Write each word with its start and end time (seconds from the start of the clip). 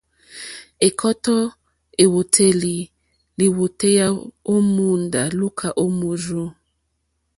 Ɛ̀kɔ́tɔ́ 0.87 1.39
èwòtélì 2.03 2.75
lìwòtéyá 3.37 4.05
ó 4.53 4.55
mòóndá 4.73 5.21
lùúkà 5.37 5.67
ó 5.83 5.85
mòrzô. 5.99 6.43